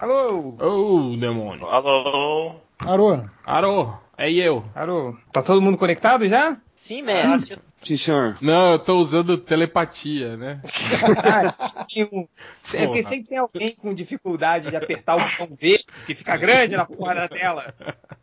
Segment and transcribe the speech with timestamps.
[0.00, 0.56] Alô?
[0.58, 1.66] Ô, demônio.
[1.66, 2.54] Alô?
[2.78, 3.22] Arô.
[3.44, 4.64] Arô, é eu.
[4.74, 5.14] Alô?
[5.30, 6.56] Tá todo mundo conectado já?
[6.74, 7.58] Sim, mestre.
[7.82, 8.38] Sim, senhor.
[8.40, 10.62] Não, eu tô usando telepatia, né?
[12.72, 16.76] É porque sempre tem alguém com dificuldade de apertar o botão verde, que fica grande
[16.76, 17.74] na porra da tela.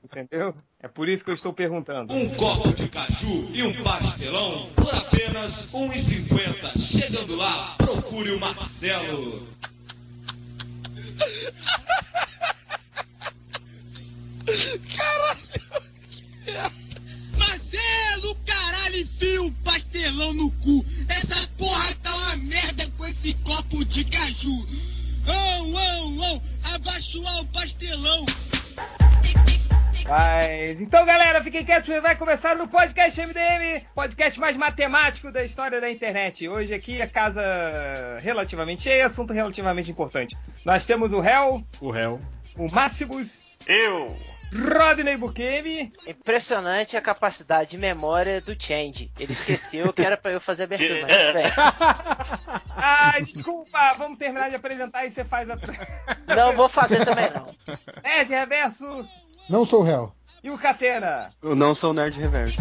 [0.04, 0.56] Entendeu?
[0.82, 2.14] É por isso que eu estou perguntando.
[2.14, 6.78] Um copo de caju e um pastelão por apenas R$ 1,50.
[6.80, 8.40] Chegando lá, procure o.
[8.40, 9.42] Marcelo,
[30.88, 35.92] então, galera, fiquem quietos, vai começar no podcast MDM, podcast mais matemático da história da
[35.92, 36.48] internet.
[36.48, 37.44] Hoje aqui a casa
[38.22, 40.38] relativamente cheia, assunto relativamente importante.
[40.64, 42.22] Nós temos o Hell, O réu.
[42.56, 44.16] o Máximos, Eu!
[44.54, 49.12] Rodney Bukemi, Impressionante a capacidade de memória do Change.
[49.20, 51.54] Ele esqueceu que era pra eu fazer a abertura, mas.
[52.78, 55.58] Ah, desculpa, vamos terminar de apresentar e você faz a.
[56.34, 57.54] Não vou fazer também não.
[58.02, 59.06] Nerd Reverso
[59.50, 60.14] Não sou réu.
[60.48, 61.30] E o Catena.
[61.44, 62.58] Eu não sou nerd reverso.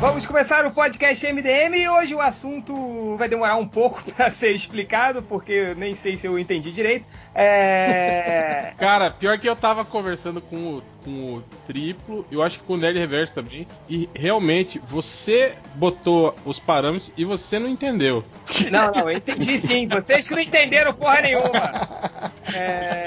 [0.00, 2.74] Vamos começar o podcast MDM e hoje o assunto
[3.16, 7.06] vai demorar um pouco para ser explicado, porque eu nem sei se eu entendi direito.
[7.34, 8.72] É.
[8.78, 12.74] Cara, pior que eu tava conversando com o, com o triplo, eu acho que com
[12.74, 18.24] o Nerd Reverso também, e realmente você botou os parâmetros e você não entendeu.
[18.70, 19.86] Não, não, eu entendi sim.
[19.86, 22.30] Vocês que não entenderam porra nenhuma.
[22.52, 22.99] É,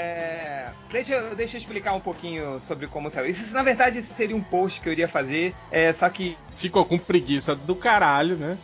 [0.94, 3.26] Deixa, eu- deixa eu explicar um pouquinho sobre como saiu.
[3.28, 6.38] Isso, na verdade, esse seria um post que eu iria fazer, é, só que.
[6.56, 8.56] Ficou com preguiça do caralho, né?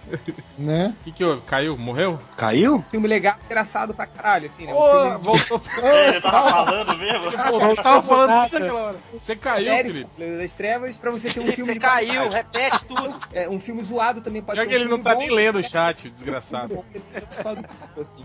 [0.57, 0.95] Né?
[1.01, 1.43] O que, que houve?
[1.43, 1.77] Caiu?
[1.77, 2.21] Morreu?
[2.37, 2.85] Caiu?
[2.89, 4.73] Filme legal, engraçado pra caralho, assim, né?
[4.73, 5.61] Ô, filme voltou.
[6.07, 7.33] Ele tava falando mesmo?
[7.33, 8.97] Pô, eu tava falando isso naquela hora.
[9.13, 10.39] Você caiu, sério, Felipe.
[10.39, 12.35] Das Trevas, pra você ter um filme você caiu, qualidade.
[12.37, 13.21] repete tudo.
[13.33, 15.31] É, um filme zoado também pode Pior ser que um ele não tá bom, nem
[15.31, 16.85] lendo o chat, desgraçado.
[17.33, 17.65] Só do
[18.01, 18.25] assim.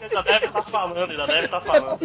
[0.00, 2.00] Ele já deve estar falando, ele já deve estar falando.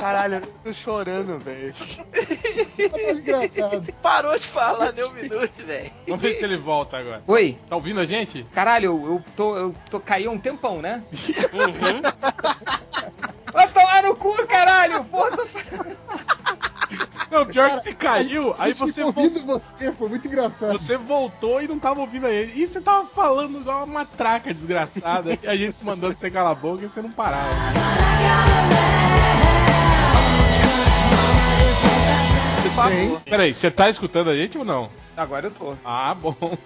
[0.00, 1.74] Caralho, eu tô chorando, velho.
[1.74, 3.92] Tá engraçado.
[4.02, 5.92] Parou de falar nem um minuto, velho.
[6.06, 7.22] Vamos ver se ele volta agora.
[7.26, 8.44] Oi, Tá ouvindo a gente?
[8.54, 11.02] caralho, eu, eu tô, eu tô caiu há um tempão, né?
[11.52, 12.02] Uhum.
[13.52, 15.04] Vai tomar no cu, caralho!
[15.04, 15.46] Porra, tô...
[17.30, 20.72] Não, pior que você caiu, aí você, vo- ouvindo você, foi muito engraçado.
[20.72, 22.52] você voltou e não tava ouvindo ele.
[22.60, 25.38] E você tava falando igual uma matraca desgraçada.
[25.40, 27.44] e a gente mandando você calar a boca e você não parava.
[32.82, 33.20] Favor.
[33.22, 34.90] Peraí, você tá escutando a gente ou não?
[35.16, 35.74] Agora eu tô.
[35.84, 36.34] Ah, bom.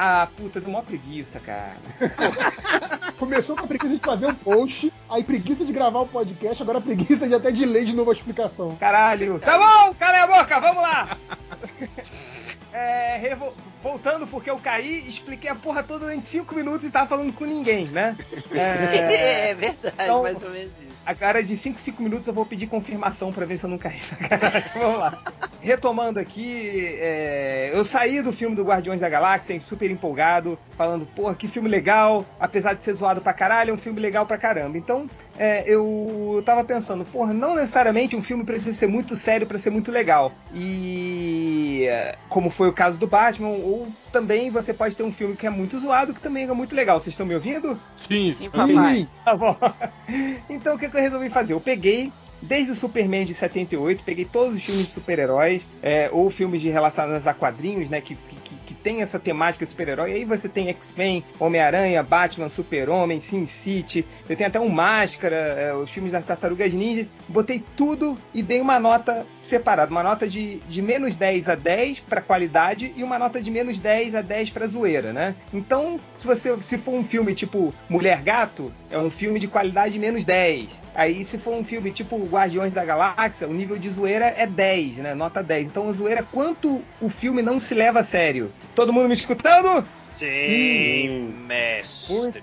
[0.00, 1.72] Ah, puta, deu mó preguiça, cara.
[3.18, 6.80] Começou com a preguiça de fazer um post, aí preguiça de gravar o podcast, agora
[6.80, 8.76] preguiça de até de ler de novo a explicação.
[8.76, 9.40] Caralho.
[9.40, 11.16] Tá bom, cala a boca, vamos lá!
[12.72, 13.52] É, revo-
[13.82, 17.44] Voltando porque eu caí, expliquei a porra toda durante 5 minutos e tava falando com
[17.44, 18.16] ninguém, né?
[18.52, 20.87] É, É verdade, Então- mais ou menos isso.
[21.04, 23.98] Agora de 5 5 minutos eu vou pedir confirmação pra ver se eu não caí.
[23.98, 25.22] Sacanagem, vamos lá.
[25.60, 31.34] Retomando aqui, é, eu saí do filme do Guardiões da Galáxia super empolgado, falando, porra,
[31.34, 34.78] que filme legal, apesar de ser zoado pra caralho, é um filme legal pra caramba.
[34.78, 39.58] Então, é, eu tava pensando, porra, não necessariamente um filme precisa ser muito sério pra
[39.58, 40.32] ser muito legal.
[40.54, 41.86] E
[42.28, 45.50] como foi o caso do Batman, ou também você pode ter um filme que é
[45.50, 47.00] muito zoado, que também é muito legal.
[47.00, 47.78] Vocês estão me ouvindo?
[47.96, 49.00] Sim, Sim, papai.
[49.00, 49.56] Ih, Tá bom.
[50.48, 51.52] Então o que, que eu resolvi fazer?
[51.52, 52.12] Eu peguei.
[52.40, 56.68] Desde o Superman de 78, peguei todos os filmes de super-heróis, é, ou filmes de
[56.68, 58.00] relacionados a quadrinhos, né?
[58.00, 58.16] Que,
[58.68, 60.12] que, tem essa temática de super-herói.
[60.12, 64.04] Aí você tem X-Men, Homem-Aranha, Batman, Super-Homem, Sin City.
[64.26, 67.10] Você tem até um Máscara, é, os filmes das Tartarugas Ninjas.
[67.26, 69.90] Botei tudo e dei uma nota separada.
[69.90, 73.78] Uma nota de, de menos 10 a 10 para qualidade e uma nota de menos
[73.78, 75.34] 10 a 10 para zoeira, né?
[75.52, 79.98] Então, se você se for um filme tipo Mulher Gato, é um filme de qualidade
[79.98, 80.80] menos 10.
[80.94, 84.96] Aí, se for um filme tipo Guardiões da Galáxia, o nível de zoeira é 10,
[84.98, 85.14] né?
[85.14, 85.68] Nota 10.
[85.68, 88.50] Então, a zoeira é quanto o filme não se leva a sério.
[88.74, 89.88] Todo mundo me escutando?
[90.08, 92.14] Sim, mestre.
[92.14, 92.38] Muito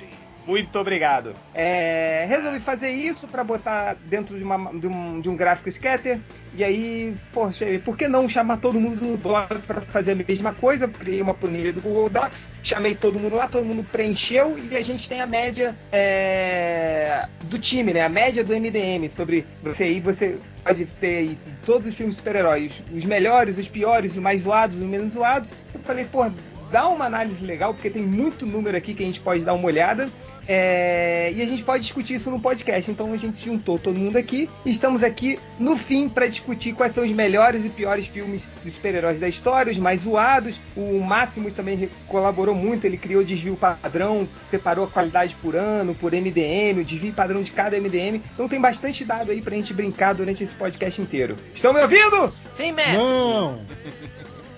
[0.80, 1.34] obrigado.
[1.54, 6.20] É, resolvi fazer isso pra botar dentro de, uma- de um, de um gráfico scatter.
[6.58, 10.54] E aí, poxa, por que não chamar todo mundo do blog pra fazer a mesma
[10.54, 10.88] coisa?
[10.88, 14.82] Criei uma planilha do Google Docs, chamei todo mundo lá, todo mundo preencheu e a
[14.82, 18.02] gente tem a média é, do time, né?
[18.02, 23.04] A média do MDM sobre você aí, você pode ter todos os filmes super-heróis, os
[23.04, 25.52] melhores, os piores, os mais zoados, os menos zoados.
[25.74, 26.26] Eu falei, pô,
[26.72, 29.66] dá uma análise legal, porque tem muito número aqui que a gente pode dar uma
[29.68, 30.10] olhada.
[30.48, 32.90] É, e a gente pode discutir isso no podcast.
[32.90, 36.74] Então a gente se juntou todo mundo aqui e estamos aqui no fim para discutir
[36.74, 40.60] quais são os melhores e piores filmes de super-heróis da história, os mais zoados.
[40.76, 45.96] O Máximos também colaborou muito, ele criou o desvio padrão, separou a qualidade por ano,
[45.96, 48.22] por MDM, o desvio padrão de cada MDM.
[48.34, 51.36] Então tem bastante dado aí pra gente brincar durante esse podcast inteiro.
[51.54, 52.34] Estão me ouvindo?
[52.56, 52.98] Sim, mestre.
[52.98, 53.66] Não!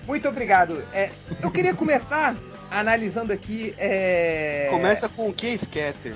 [0.06, 0.82] Muito obrigado.
[0.92, 1.10] É,
[1.42, 2.34] eu queria começar
[2.70, 3.74] analisando aqui.
[3.78, 4.68] É...
[4.70, 6.14] Começa com o que, Scatter?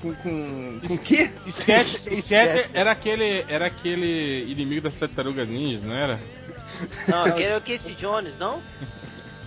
[0.00, 1.30] com, com, com o quê?
[1.50, 6.18] Scatter, Scatter era aquele, era aquele inimigo das tartarugas ninjas, não era?
[7.08, 8.60] Não, aquele é o Casey Jones, não?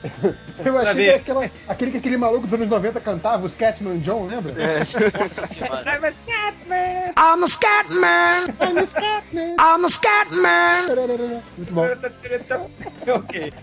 [0.64, 4.28] Eu achei que aquela, aquele que aquele maluco dos anos 90 cantava, o Scatman John,
[4.28, 4.54] lembra?
[5.18, 5.84] Nossa senhora.
[5.86, 7.14] I'm a Scatman!
[7.16, 8.56] I'm a scat man.
[8.60, 9.56] I'm a Scatman!
[9.58, 11.44] I'm a scat man.
[11.58, 11.88] Muito bom.
[13.08, 13.54] ok.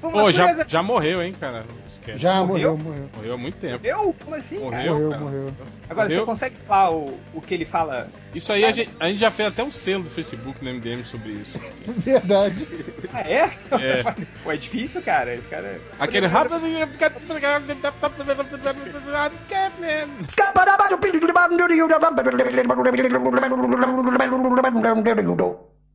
[0.00, 1.64] Pô, já, já morreu, hein, cara?
[2.04, 2.18] Scatter.
[2.18, 2.76] Já Morreu?
[2.76, 3.10] morreu, morreu.
[3.16, 3.78] Morreu há muito tempo.
[3.78, 4.16] Morreu?
[4.22, 4.56] Como assim?
[4.56, 4.70] cara?
[4.70, 5.54] Morreu, Morreu, morreu.
[5.88, 6.20] Agora, Morreu?
[6.20, 8.08] você consegue falar o, o que ele fala?
[8.34, 11.04] Isso aí a gente, a gente já fez até um selo do Facebook no MDM
[11.04, 11.58] sobre isso.
[11.86, 12.68] Verdade.
[13.12, 13.50] Ah, é?
[13.72, 14.02] É.
[14.42, 15.34] Pô, é difícil, cara.
[15.34, 15.80] Esse cara.
[15.98, 16.26] Aquele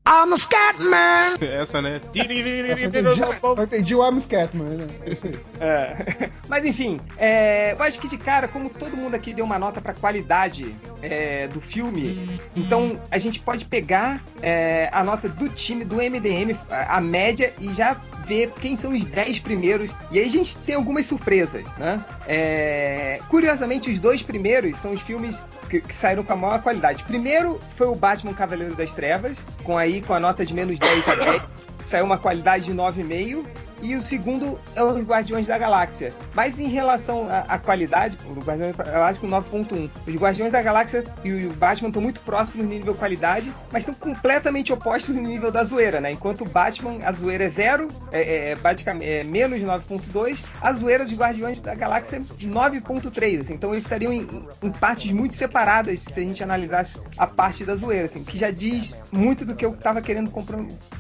[0.10, 1.38] I'm a scat man.
[1.62, 2.02] Essa, né?
[2.16, 3.10] Eu entendi,
[3.44, 4.88] eu entendi o I'm Scatman, né?
[5.06, 5.40] É isso aí.
[5.60, 6.30] É.
[6.50, 9.80] Mas enfim, é, eu acho que de cara, como todo mundo aqui deu uma nota
[9.80, 15.86] pra qualidade é, do filme, então a gente pode pegar é, a nota do time,
[15.86, 17.96] do MDM, a, a média, e já
[18.30, 19.96] ver quem são os 10 primeiros.
[20.12, 22.02] E aí a gente tem algumas surpresas, né?
[22.28, 27.04] É, curiosamente, os dois primeiros são os filmes que, que saíram com a maior qualidade.
[27.04, 31.10] Primeiro foi o Batman Cavaleiro das Trevas, com aí com a nota de menos 10
[31.10, 31.42] a 10.
[31.84, 33.46] Saiu uma qualidade de 9,5.
[33.82, 36.14] E o segundo é os Guardiões da Galáxia.
[36.34, 39.90] Mas em relação à, qualidade, o Guardiões da Galáxia com 9.1.
[40.08, 43.96] Os Guardiões da Galáxia e o Batman estão muito próximos no nível qualidade, mas estão
[43.96, 46.12] completamente opostos no nível da zoeira, né?
[46.12, 51.06] Enquanto o Batman, a zoeira é zero, é, é, basicamente é menos 9.2, a zoeira
[51.06, 53.54] dos Guardiões da Galáxia é 9.3, assim.
[53.54, 54.28] Então eles estariam em,
[54.62, 58.52] em partes muito separadas se a gente analisasse a parte da zoeira, assim, que já
[58.52, 60.32] diz muito do que eu tava querendo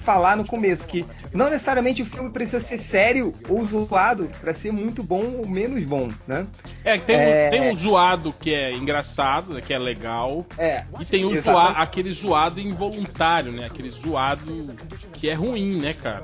[0.04, 4.72] falar no começo, que não necessariamente o filme precisa ser sério ou zoado pra ser
[4.72, 6.46] muito bom ou menos bom, né?
[6.84, 7.48] É, tem, É.
[7.48, 10.46] Um, tem um zoado que é engraçado, né, que é legal.
[10.58, 10.84] É.
[11.00, 13.66] E tem zoa, aquele zoado involuntário, né?
[13.66, 14.68] Aquele zoado
[15.14, 16.24] que é ruim, né, cara?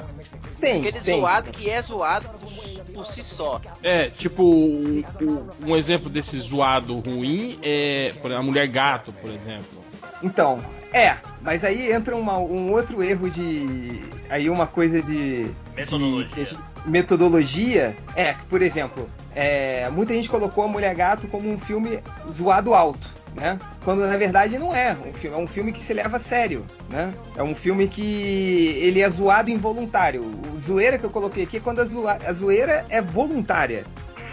[0.60, 1.20] Tem, Aquele tem.
[1.20, 3.60] zoado que é zoado por, por si só.
[3.84, 9.12] É, tipo, o- o- um exemplo desse zoado ruim é por exemplo, a mulher gato,
[9.14, 9.84] por exemplo.
[10.24, 10.58] Então,
[10.94, 14.02] é, mas aí entra uma- um outro erro de.
[14.36, 15.46] Aí uma coisa de.
[15.78, 16.46] Metodologia.
[16.46, 17.96] de metodologia.
[18.16, 22.00] É, que, por exemplo, é, muita gente colocou a Mulher Gato como um filme
[22.30, 23.08] zoado alto.
[23.34, 23.58] Né?
[23.84, 26.66] Quando na verdade não é um filme, é um filme que se leva a sério,
[26.90, 27.12] né?
[27.36, 30.22] É um filme que ele é zoado involuntário.
[30.54, 33.84] O zoeira que eu coloquei aqui é quando a, zoa- a zoeira é voluntária,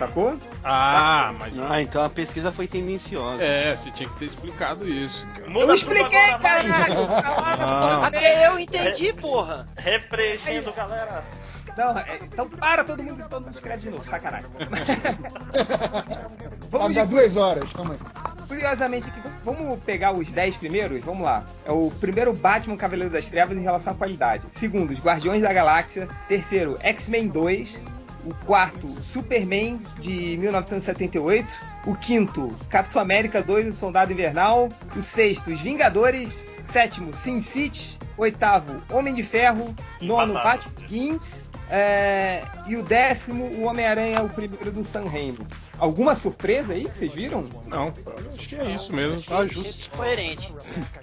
[0.06, 0.38] sacou?
[0.64, 1.54] Ah, mas.
[1.58, 3.42] Ah, então a pesquisa foi tendenciosa.
[3.42, 5.26] É, você tinha que ter explicado isso.
[5.34, 5.50] cara.
[5.50, 6.68] Muda eu expliquei, agora, vai.
[6.68, 7.02] caralho!
[7.64, 8.06] Ah.
[8.06, 9.66] Até eu entendi, porra.
[9.76, 11.22] Repreendido, galera.
[11.76, 14.50] Não, é, então para todo mundo, todo mundo escreve de novo, sacanagem.
[16.70, 18.46] Vamos dar de, duas horas, calma aí.
[18.48, 21.04] curiosamente aqui, vamos pegar os 10 primeiros?
[21.04, 21.44] Vamos lá.
[21.66, 24.46] É o primeiro Batman Cavaleiro das Trevas em relação à qualidade.
[24.48, 26.08] Segundo, os Guardiões da Galáxia.
[26.28, 27.78] Terceiro, X-Men 2.
[28.24, 31.54] O quarto, Superman de 1978.
[31.86, 34.68] O quinto, Capitão América 2, o Soldado Invernal.
[34.96, 36.44] O sexto, Os Vingadores.
[36.62, 37.98] Sétimo, Sin City.
[38.16, 39.74] Oitavo, Homem de Ferro.
[40.00, 40.34] Nono.
[40.34, 41.50] Batman Begins.
[41.68, 45.38] É, e o décimo, o Homem-Aranha, o primeiro do Sam Raimi.
[45.78, 47.44] Alguma surpresa aí que vocês viram?
[47.66, 47.92] Não,
[48.36, 49.90] acho que é isso mesmo, tá justo.
[49.96, 50.52] Coerente.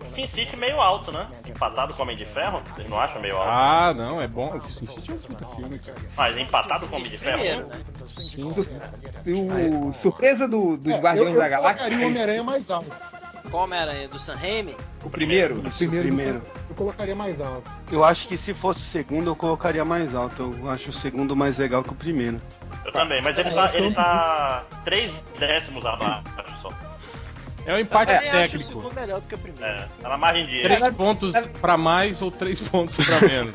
[0.10, 1.28] Sin City meio alto, né?
[1.48, 2.62] Empatado com Homem de Ferro?
[2.76, 3.50] Vocês não acham meio alto?
[3.52, 4.56] Ah, não, é bom.
[4.58, 5.98] O Sin City é um puta filme, cara.
[6.16, 7.38] Mas empatado com Homem de Ferro?
[7.40, 7.76] Primeiro, né?
[8.06, 11.78] Su- o surpresa do- dos É, Guardiões eu, da eu Galáxia.
[11.86, 12.92] colocaria o Homem-Aranha mais alto.
[13.52, 14.08] Qual Homem-Aranha?
[14.08, 14.76] Do Sam Raimi?
[15.04, 15.60] O primeiro.
[15.60, 16.42] O primeiro, primeiro.
[16.70, 17.70] Eu colocaria mais alto.
[17.92, 20.56] Eu acho que se fosse o segundo, eu colocaria mais alto.
[20.62, 22.40] Eu acho o segundo mais legal que o primeiro.
[22.90, 26.24] Eu também, mas ele É, tá, eu ele tá três décimos abaixo
[26.62, 26.70] só.
[27.66, 28.68] É um Eu empate também acho o técnico.
[28.70, 29.66] segundo melhor do que o primeiro.
[29.80, 30.62] É, tá na margem de.
[30.62, 33.54] Três na- pontos na- pra mais ou três pontos pra menos.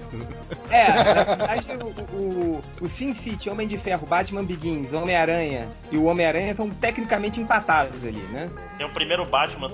[0.71, 5.97] É, na verdade, o, o, o Sin City, Homem de Ferro, Batman Begins, Homem-Aranha e
[5.97, 8.49] o Homem-Aranha estão tecnicamente empatados ali, né?
[8.79, 9.69] Tem o primeiro Batman